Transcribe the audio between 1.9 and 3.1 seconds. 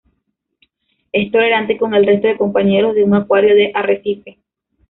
el resto de compañeros de